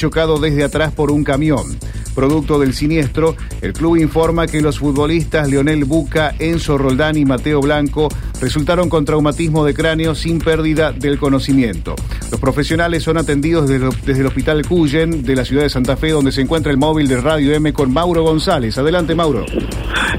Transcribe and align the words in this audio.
chocado 0.00 0.38
desde 0.38 0.62
atrás 0.62 0.92
por 0.92 1.10
un 1.10 1.24
camión. 1.24 1.76
Producto 2.14 2.60
del 2.60 2.72
siniestro, 2.72 3.34
el 3.60 3.72
club 3.72 3.96
informa 3.96 4.46
que 4.46 4.60
los 4.60 4.78
futbolistas 4.78 5.48
Leonel 5.48 5.84
Buca, 5.86 6.36
Enzo 6.38 6.78
Roldán 6.78 7.16
y 7.16 7.24
Mateo 7.24 7.60
Blanco 7.60 8.08
resultaron 8.40 8.88
con 8.88 9.04
traumatismo 9.04 9.64
de 9.64 9.74
cráneo 9.74 10.14
sin 10.14 10.38
pérdida 10.38 10.92
del 10.92 11.18
conocimiento. 11.18 11.96
Los 12.30 12.38
profesionales 12.38 13.02
son 13.02 13.18
atendidos 13.18 13.68
desde, 13.68 14.20
el 14.20 14.26
Hospital 14.26 14.64
Cuyen 14.68 15.24
de 15.24 15.34
la 15.34 15.44
ciudad 15.44 15.64
de 15.64 15.70
Santa 15.70 15.96
Fe, 15.96 16.10
donde 16.10 16.30
se 16.30 16.42
encuentra 16.42 16.70
el 16.70 16.78
móvil 16.78 17.08
de 17.08 17.20
Radio 17.20 17.52
M 17.52 17.72
con 17.72 17.92
Mauro 17.92 18.22
González. 18.22 18.78
Adelante, 18.78 19.16
Mauro. 19.16 19.46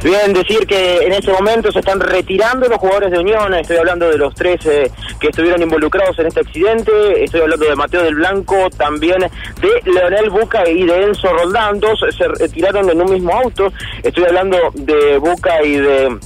Bien, 0.01 0.31
decir 0.31 0.65
que 0.65 0.99
en 0.99 1.11
este 1.11 1.29
momento 1.33 1.73
se 1.73 1.79
están 1.79 1.99
retirando 1.99 2.69
los 2.69 2.77
jugadores 2.77 3.11
de 3.11 3.19
Unión. 3.19 3.53
Estoy 3.53 3.77
hablando 3.77 4.09
de 4.09 4.17
los 4.17 4.33
tres 4.33 4.65
eh, 4.65 4.89
que 5.19 5.27
estuvieron 5.27 5.61
involucrados 5.61 6.17
en 6.19 6.27
este 6.27 6.39
accidente. 6.39 6.91
Estoy 7.21 7.41
hablando 7.41 7.65
de 7.65 7.75
Mateo 7.75 8.03
del 8.03 8.15
Blanco, 8.15 8.69
también 8.77 9.19
de 9.19 9.91
Leonel 9.91 10.29
Buca 10.29 10.67
y 10.69 10.85
de 10.85 11.03
Enzo 11.03 11.27
Roldán. 11.33 11.81
Dos 11.81 11.99
se 12.17 12.27
retiraron 12.29 12.89
en 12.89 13.01
un 13.01 13.11
mismo 13.11 13.33
auto. 13.33 13.73
Estoy 14.01 14.23
hablando 14.23 14.57
de 14.73 15.17
Buca 15.17 15.61
y 15.65 15.75
de 15.75 16.17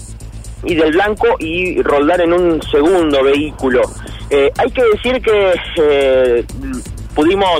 y 0.65 0.75
del 0.75 0.91
Blanco 0.91 1.35
y 1.39 1.81
Roldán 1.81 2.21
en 2.21 2.33
un 2.33 2.61
segundo 2.61 3.23
vehículo. 3.23 3.81
Eh, 4.29 4.51
hay 4.55 4.69
que 4.69 4.83
decir 4.83 5.19
que 5.19 5.53
eh, 5.77 6.45
pudimos 7.15 7.59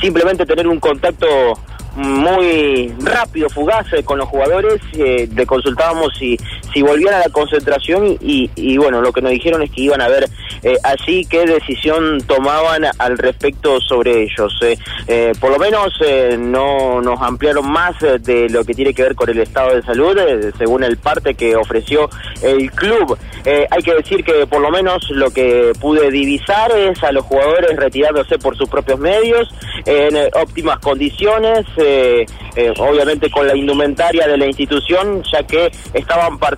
simplemente 0.00 0.46
tener 0.46 0.68
un 0.68 0.78
contacto 0.78 1.26
muy 1.96 2.94
rápido, 3.00 3.48
fugaz 3.48 3.90
eh, 3.92 4.04
con 4.04 4.18
los 4.18 4.28
jugadores, 4.28 4.80
eh, 4.92 5.28
le 5.34 5.46
consultábamos 5.46 6.12
si, 6.18 6.36
si 6.72 6.82
volvían 6.82 7.14
a 7.14 7.18
la 7.20 7.28
concentración 7.28 8.16
y, 8.20 8.50
y, 8.54 8.76
bueno, 8.76 9.00
lo 9.00 9.12
que 9.12 9.22
nos 9.22 9.32
dijeron 9.32 9.62
es 9.62 9.70
que 9.70 9.82
iban 9.82 10.00
a 10.00 10.08
ver 10.08 10.28
eh, 10.62 10.76
allí 10.82 11.24
qué 11.24 11.46
decisión 11.46 12.20
tomaban 12.26 12.84
al 12.98 13.18
respecto 13.18 13.80
sobre 13.80 14.22
ellos. 14.22 14.52
Eh, 15.06 15.32
por 15.40 15.50
lo 15.50 15.58
menos 15.58 15.92
no 16.38 17.00
nos 17.00 17.20
ampliaron 17.20 17.70
más 17.70 17.94
de 18.00 18.48
lo 18.48 18.64
que 18.64 18.74
tiene 18.74 18.92
que 18.92 19.02
ver 19.02 19.14
con 19.14 19.30
el 19.30 19.38
estado 19.38 19.74
de 19.74 19.82
salud, 19.82 20.16
según 20.58 20.84
el 20.84 20.96
parte 20.96 21.34
que 21.34 21.56
ofreció 21.56 22.08
el 22.42 22.70
club. 22.72 23.16
hay 23.44 23.82
que 23.82 23.94
decir 23.94 24.24
que 24.24 24.46
por 24.46 24.60
lo 24.60 24.70
menos 24.70 25.08
lo 25.10 25.30
que 25.30 25.72
pude 25.80 26.10
divisar 26.10 26.72
es 26.72 27.02
a 27.02 27.12
los 27.12 27.24
jugadores 27.24 27.76
retirándose 27.76 28.38
por 28.38 28.56
sus 28.56 28.68
propios 28.68 28.98
medios, 28.98 29.48
en 29.84 30.16
óptimas 30.34 30.78
condiciones, 30.80 31.64
eh, 32.56 32.72
obviamente 32.78 33.30
con 33.30 33.46
la 33.46 33.54
indumentaria 33.54 34.26
de 34.26 34.38
la 34.38 34.46
institución, 34.46 35.22
ya 35.30 35.42
que 35.42 35.70
estaban 35.92 36.38
partiendo 36.38 36.55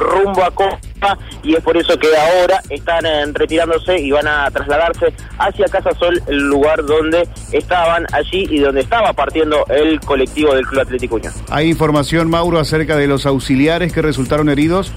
rumbo 0.00 0.44
a 0.44 0.50
Copa 0.50 1.18
y 1.42 1.54
es 1.54 1.62
por 1.62 1.76
eso 1.76 1.96
que 1.98 2.08
ahora 2.16 2.60
están 2.68 3.06
eh, 3.06 3.24
retirándose 3.32 3.98
y 3.98 4.10
van 4.10 4.26
a 4.26 4.50
trasladarse 4.50 5.12
hacia 5.38 5.66
Casa 5.66 5.90
Sol, 5.98 6.20
el 6.26 6.38
lugar 6.38 6.84
donde 6.84 7.28
estaban 7.52 8.06
allí 8.12 8.46
y 8.50 8.58
donde 8.60 8.80
estaba 8.80 9.12
partiendo 9.12 9.64
el 9.68 10.00
colectivo 10.00 10.54
del 10.54 10.66
Club 10.66 10.80
Atlético 10.80 11.16
Unión. 11.16 11.32
¿Hay 11.50 11.68
información, 11.68 12.28
Mauro, 12.28 12.58
acerca 12.58 12.96
de 12.96 13.06
los 13.06 13.26
auxiliares 13.26 13.92
que 13.92 14.02
resultaron 14.02 14.48
heridos? 14.48 14.92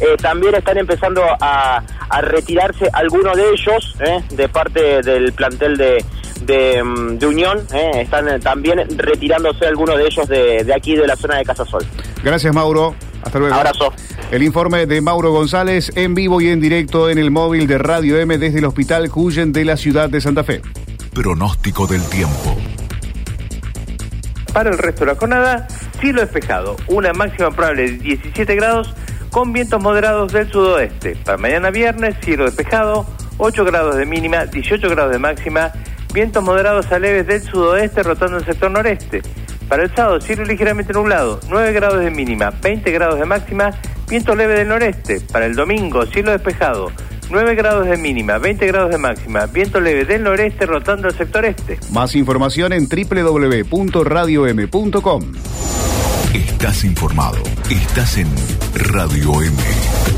Eh, 0.00 0.16
también 0.20 0.54
están 0.54 0.78
empezando 0.78 1.22
a, 1.40 1.82
retirarse 2.20 2.88
algunos 2.92 3.36
de 3.36 3.50
ellos 3.50 3.96
de 4.30 4.48
parte 4.48 5.02
del 5.02 5.32
plantel 5.32 5.76
de, 5.76 6.04
Mm, 6.44 7.18
de, 7.18 7.26
Unión, 7.26 7.58
eh, 7.72 8.02
están 8.02 8.28
eh, 8.28 8.38
también 8.38 8.78
retirándose 8.98 9.66
algunos 9.66 9.96
de 9.96 10.06
ellos 10.06 10.28
de, 10.28 10.72
aquí, 10.74 10.94
de 10.94 11.06
la 11.06 11.16
zona 11.16 11.36
de 11.36 11.44
Casasol. 11.44 11.84
Gracias, 12.22 12.54
Mauro. 12.54 12.94
Hasta 13.24 13.38
luego. 13.38 13.54
Abrazo. 13.54 13.92
El 14.30 14.42
informe 14.42 14.86
de 14.86 15.00
Mauro 15.00 15.32
González 15.32 15.90
en 15.94 16.14
vivo 16.14 16.40
y 16.40 16.48
en 16.48 16.60
directo 16.60 17.08
en 17.08 17.18
el 17.18 17.30
móvil 17.30 17.66
de 17.66 17.78
Radio 17.78 18.18
M 18.18 18.36
desde 18.38 18.58
el 18.58 18.64
Hospital 18.64 19.10
Cuyen 19.10 19.52
de 19.52 19.64
la 19.64 19.76
ciudad 19.76 20.08
de 20.08 20.20
Santa 20.20 20.44
Fe. 20.44 20.60
Pronóstico 21.12 21.86
del 21.86 22.02
tiempo. 22.08 22.56
Para 24.52 24.70
el 24.70 24.78
resto 24.78 25.00
de 25.00 25.12
la 25.12 25.18
jornada, 25.18 25.68
cielo 26.00 26.20
despejado, 26.20 26.76
una 26.88 27.12
máxima 27.12 27.50
probable 27.50 27.90
de 27.90 27.98
17 27.98 28.54
grados 28.54 28.94
con 29.30 29.52
vientos 29.52 29.82
moderados 29.82 30.32
del 30.32 30.50
sudoeste. 30.50 31.16
Para 31.24 31.38
mañana 31.38 31.70
viernes, 31.70 32.16
cielo 32.22 32.44
despejado, 32.44 33.06
8 33.38 33.64
grados 33.64 33.96
de 33.96 34.06
mínima, 34.06 34.46
18 34.46 34.88
grados 34.90 35.12
de 35.12 35.18
máxima 35.18 35.72
Vientos 36.14 36.44
moderados 36.44 36.92
a 36.92 37.00
leves 37.00 37.26
del 37.26 37.42
sudoeste 37.42 38.04
rotando 38.04 38.36
el 38.36 38.44
sector 38.44 38.70
noreste. 38.70 39.20
Para 39.68 39.82
el 39.84 39.94
sábado, 39.94 40.20
cielo 40.20 40.44
ligeramente 40.44 40.92
nublado, 40.92 41.38
9 41.48 41.72
grados 41.72 42.00
de 42.00 42.10
mínima, 42.10 42.50
20 42.50 42.90
grados 42.92 43.18
de 43.18 43.24
máxima, 43.24 43.70
viento 44.08 44.34
leve 44.34 44.54
del 44.54 44.68
noreste. 44.68 45.20
Para 45.32 45.46
el 45.46 45.54
domingo, 45.54 46.04
cielo 46.06 46.32
despejado, 46.32 46.92
9 47.30 47.54
grados 47.54 47.86
de 47.86 47.96
mínima, 47.96 48.36
20 48.38 48.66
grados 48.66 48.90
de 48.90 48.98
máxima, 48.98 49.46
viento 49.46 49.80
leve 49.80 50.04
del 50.04 50.22
noreste 50.22 50.66
rotando 50.66 51.08
el 51.08 51.14
sector 51.14 51.44
este. 51.44 51.78
Más 51.90 52.14
información 52.14 52.72
en 52.72 52.88
www.radiom.com. 52.88 55.22
Estás 56.34 56.84
informado, 56.84 57.42
estás 57.70 58.18
en 58.18 58.28
Radio 58.74 59.42
M. 59.42 60.13